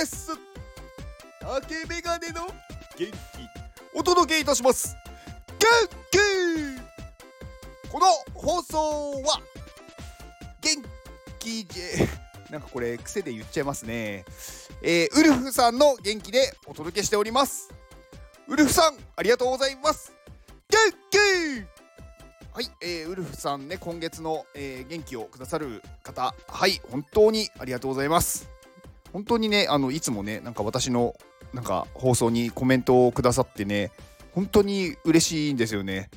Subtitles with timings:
[0.00, 0.30] です。
[1.40, 2.46] 竹メガネの
[2.96, 3.14] 元気。
[3.92, 4.96] お届けいたします。
[5.58, 5.68] 元
[6.10, 7.90] 気。
[7.90, 9.42] この放送は
[10.62, 10.82] 元
[11.38, 12.08] 気で
[12.50, 14.24] なんかこれ癖で言っちゃいますね。
[14.80, 17.68] えー、ウルフさんの元気でお届けしております。
[18.48, 20.14] ウルフさんありがとうございます。
[20.70, 20.78] 元
[21.10, 21.18] 気。
[22.54, 26.34] はい、えー、ウルフさんね今月の、えー、元気をくださる方。
[26.48, 28.59] はい本当にありがとうございます。
[29.12, 31.14] 本当にねあのいつもねなんか私の
[31.52, 33.90] なんか放送にコメントをくださってね
[34.32, 36.10] 本当に嬉しいんですよね。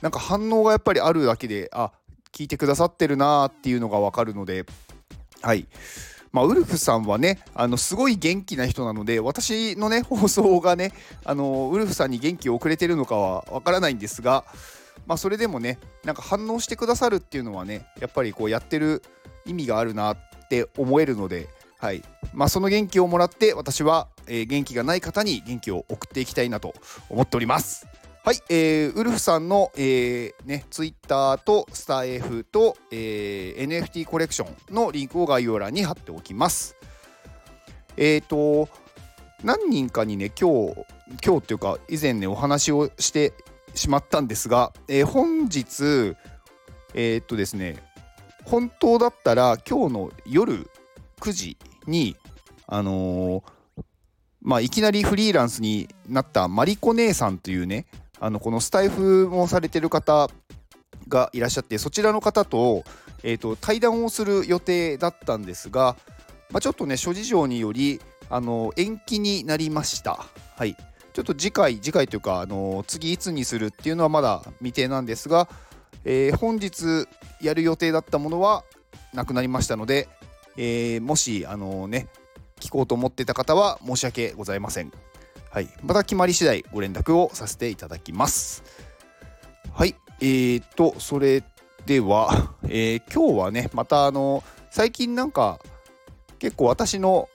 [0.00, 1.92] なんか反応がやっぱりあるだけであ
[2.32, 4.64] 聞いてくださってるなーっていうのがわかるので
[5.42, 5.66] はい。
[6.32, 10.92] まあ、ウルフさんはねあのすごい元気な人なので私のね 放送がね
[11.24, 14.44] あのウルフさんに元気をくれてるのかはわからないんですが
[15.06, 19.02] まあそれでもねなんか反応してくださるっていうのはねやっぱりこうやってる
[19.44, 20.16] 意味があるなっ
[20.48, 21.48] て思えるので
[21.80, 22.02] はい
[22.34, 26.74] まあ、その元気をもらって私は、えー、元気がない方に元気を送っていきたいなと
[27.08, 27.86] 思っております。
[28.22, 36.76] はい、えー、ウルフさんの、えー、ね、ツイッターとスター F と、えー、NFT コレクションのリンクを概要欄に貼っておきます。
[37.96, 38.68] えっ、ー、と、
[39.42, 40.74] 何人かにね、今日、
[41.24, 43.32] 今日っていうか、以前ね、お話をして
[43.74, 46.14] しまったんですが、えー、本日、
[46.92, 47.82] えー、っとですね、
[48.44, 50.70] 本当だったら今日の夜
[51.20, 51.56] 9時
[51.90, 52.16] に、
[52.66, 53.82] あのー、
[54.42, 57.86] まあ、いきなりフリーランスになったマリコ姉さんというね、
[58.18, 60.28] あのこのスタイフもされてる方
[61.08, 62.84] がいらっしゃって、そちらの方と,、
[63.22, 65.96] えーと、対談をする予定だったんですが、
[66.50, 70.24] まあ、ちょっとね、諸事情により、あの延期になりました。
[70.56, 70.76] はい。
[71.12, 75.48] ちょっと次回、次回というか、あの次いつにするっていうのはまだ未定なんですが、
[76.04, 77.08] えー、本日
[77.42, 78.64] やる予定だったものは
[79.12, 80.08] なくなりましたので、
[80.56, 82.08] えー、もし、あのね、
[82.60, 84.92] 聞こうと思ってた方は申し訳ございません。
[85.50, 88.62] はい、また決まり次第ご連絡をさせていただきます。
[89.72, 91.42] はい、えーと、それ
[91.86, 95.58] では、 えー、今日はね、またあの、最近なんか、
[96.38, 97.28] 結構私の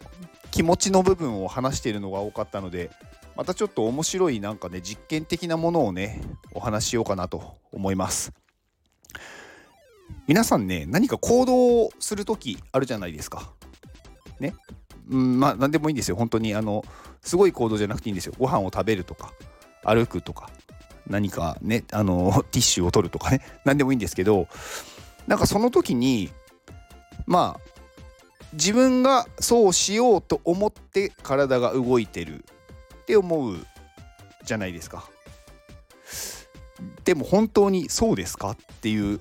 [0.52, 2.90] 気持ちの部分を話しているのが多かったので、
[3.36, 6.22] またちょっと面白いなんかね、実験的なものをね、
[6.54, 8.32] お話ししようかなと思います。
[10.28, 13.52] 皆さんね、何か行動をする時あるじゃないですか。
[14.40, 14.54] ね？
[15.10, 16.16] うん、まあ、何でもいいんですよ。
[16.16, 16.84] 本当に、あの、
[17.22, 18.34] すごい行動じゃなくていいんですよ。
[18.40, 19.32] ご飯を食べるとか、
[19.84, 20.50] 歩くとか、
[21.08, 24.48] 何かね、あの、 ティッシュを取るとかね、何でもいいんですけど、
[25.28, 26.32] なんかその時に、
[27.28, 27.72] まあ、
[28.54, 32.46] 自分がそうしようと思って体が動いてる
[33.02, 33.58] って思う
[34.44, 35.10] じゃないですか。
[37.04, 38.52] でも本当にそうですか？
[38.52, 39.20] っていう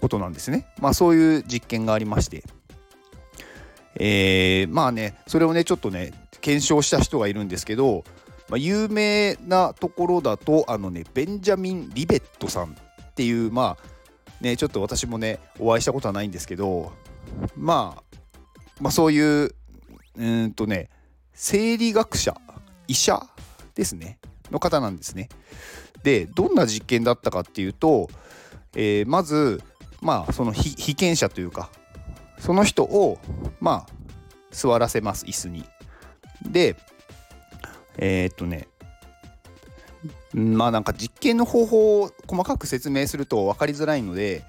[0.00, 0.66] ことなんですね。
[0.80, 2.44] まあそういう実験がありまして。
[3.96, 8.04] えー、まあね、それをね、ちょっとね、検証した人がいるんですけど、
[8.48, 16.92] まあ、有名なところだと、あのね、ベンジャミン・リベットさんっていう、まあ、ね、ちょっと私もね、お会いしたことはないんですけど、
[17.56, 18.16] まあ、
[18.80, 19.54] まあそういう、
[20.16, 20.88] うんとね、
[21.32, 22.34] 生理学者、
[22.88, 23.22] 医者
[23.74, 24.18] ですね、
[24.50, 25.28] の方なんですね。
[26.02, 28.08] で、どんな実験だったかっていうと、
[28.74, 29.62] えー、まず、
[30.00, 31.70] まあその被験者というか
[32.38, 33.18] その人を
[33.60, 33.92] まあ
[34.50, 35.64] 座らせます椅子に。
[36.42, 36.76] で
[37.98, 38.68] えー、っとね
[40.32, 44.44] まあなんか実験の方法を細かく説明すると分かりづらいので、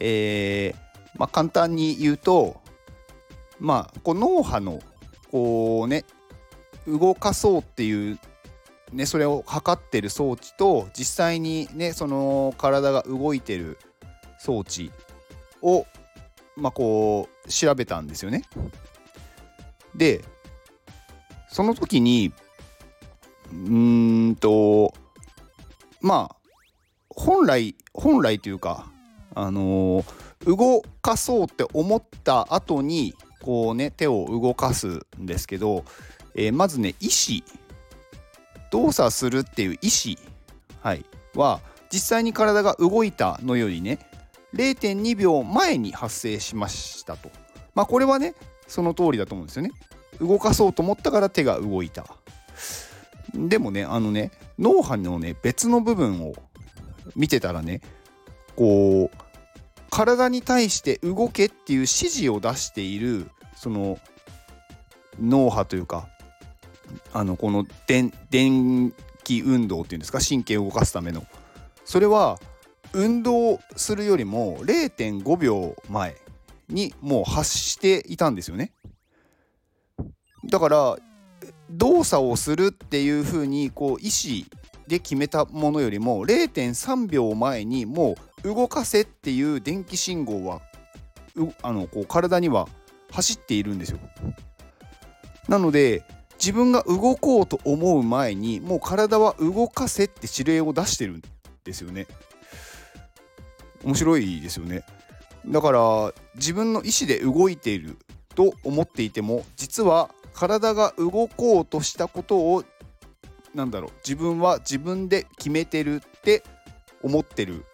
[0.00, 2.60] えー、まあ、簡単に言うと
[3.60, 4.80] まあこう脳波の
[5.30, 6.04] こうね
[6.86, 8.18] 動かそうっていう
[8.94, 13.76] ね、それを測ってる装置と実際にねその体が動いてる
[14.44, 14.92] 装置
[15.62, 15.86] を、
[16.54, 18.42] まあ、こう調べたんですよね。
[19.96, 20.22] で
[21.48, 22.32] その時に
[23.52, 24.92] うんと
[26.00, 26.36] まあ
[27.08, 28.86] 本来本来というか
[29.34, 35.84] あのー、動かそうって思った後にこうね手を動かすんですけど、
[36.34, 37.40] えー、まずね意思
[38.70, 40.16] 動作するっていう意思、
[40.82, 41.04] はい、
[41.34, 41.60] は
[41.90, 43.98] 実際に体が動いたのよりね
[44.54, 47.30] 0.2秒前に発生しましたと。
[47.74, 48.34] まあこれはね、
[48.66, 49.72] その通りだと思うんですよね。
[50.20, 52.06] 動かそうと思ったから手が動いた。
[53.34, 56.34] でもね、あのね、脳波のね、別の部分を
[57.16, 57.80] 見てたらね、
[58.56, 59.16] こう、
[59.90, 63.98] 体に対して動けっていう指示を出している、その、
[65.20, 66.08] 脳波というか、
[67.12, 68.12] あの、この電
[69.24, 71.24] 気運動っていうんですか、神経を動かすための。
[71.84, 72.38] それは、
[72.94, 76.16] 運動するよりも0.5秒前
[76.68, 78.72] にもう発していたんですよね。
[80.46, 80.96] だから
[81.70, 84.46] 動作をするっていうふうにこう意思
[84.86, 90.60] で決めたものよりも0.3秒前にもう動かせっていう電気信号は
[91.62, 92.68] あのこう体には
[93.10, 93.98] 走っているんですよ。
[95.48, 96.04] なので
[96.38, 101.22] 自分が動こうと思う前にもう体は動かせって指令を出してるん
[101.64, 102.06] ですよね。
[103.84, 104.84] 面白いですよね。
[105.46, 107.98] だから自分の意思で動いている
[108.34, 112.64] と思っていても実は体が動こうとしたことを
[113.54, 116.42] なんだろう自分は自分で決めてるって
[117.02, 117.64] 思ってる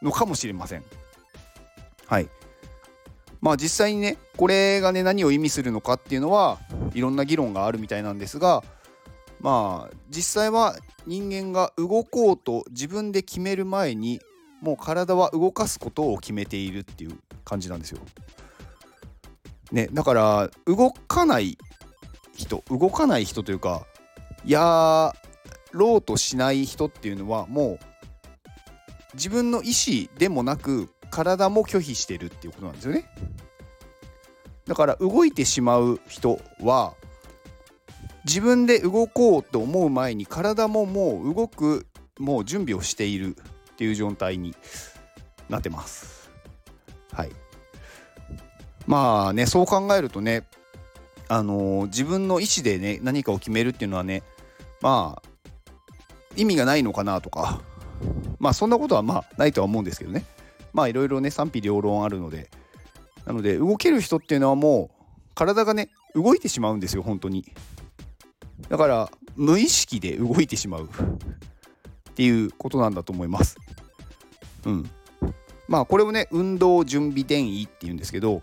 [0.00, 0.84] のかもしれません。
[2.06, 2.28] はい
[3.40, 6.58] まあ実際にねこれがね何を意味するのかっていうのは
[6.94, 8.62] いろんな議論があるみたいなんですが
[9.40, 10.76] まあ実際は
[11.06, 14.20] 人間が動こうと自分で決める前に
[14.62, 17.98] もう体は動かすことを決めているっていう感じなんですよ。
[19.72, 21.58] ね、だから動かない
[22.34, 23.86] 人動かない人というか
[24.44, 25.14] や
[25.72, 27.78] ろうとしない人っていうのはもう
[29.14, 33.04] 自分の意思でもなく体も拒否してるっていうことなんですよね。
[34.66, 36.94] だから動いてしまう人は
[38.24, 41.86] 自分で動こうと思う前に体ももう動く
[42.18, 43.36] もう準備をしている
[43.82, 44.54] ていう状態に
[45.48, 46.30] なってます。
[47.12, 47.30] はい。
[48.86, 50.44] まあねそう考えるとね
[51.28, 54.22] あのー、自分の意思でね何かを決めるっていうのはね
[54.80, 55.28] まあ
[56.36, 57.60] 意味がないのかなとか
[58.38, 60.24] まあそんなことはまあないとは思うんですけどね
[60.72, 62.50] まあいろいろね賛否両論あるので
[63.24, 65.04] なので動ける人っていうのはもう
[65.34, 67.44] 体がね動いてしまうんですよ本当に
[68.68, 70.88] だから無意識で動いてしまう
[72.10, 73.56] っていうことなんだと思います
[74.66, 74.90] うん。
[75.68, 78.42] まあこれをね運動準備電位っていうんですけど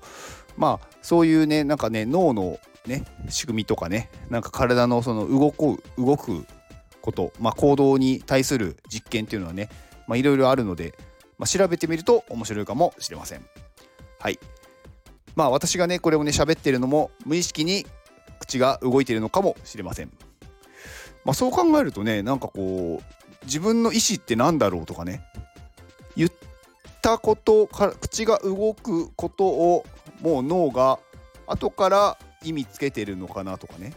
[0.58, 6.46] まあそういうねなんかね脳のね仕組みとかねなんか体のその動く動く
[7.02, 9.70] こと、まあ、行動に対する実験っていうのはね
[10.16, 10.96] いろいろあるので、
[11.38, 13.46] まあ、調べてみると面白いかもしれません。
[14.20, 14.40] はい。
[15.36, 17.86] まあ私がねこれをね喋ってるのも無意識に
[18.40, 20.12] 口が動いてるのかもしれません。
[21.24, 25.22] まあそう考えるとねなんかこう自分の意思って何だろうとかね
[26.20, 26.32] 言っ
[27.02, 29.86] たことか口が動くことを
[30.22, 31.00] もう脳が
[31.48, 33.94] 後から意味つけてるのかなとかね。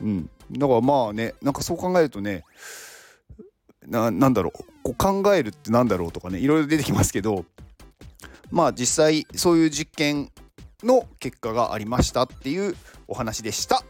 [0.00, 0.30] うん。
[0.52, 2.44] だからまあねなんかそう考えるとね
[3.86, 7.44] なんだろうこう考えるってなんだろうとかねいろいろ出てきますけど
[8.50, 10.30] まあ実際そういう実験
[10.82, 12.74] の結果がありましたっていう
[13.06, 13.82] お話でした。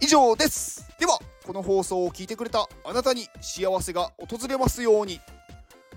[0.00, 0.88] 以上です。
[0.98, 5.20] ではこの放送を聞いてくれたあなたに幸せが訪れますように。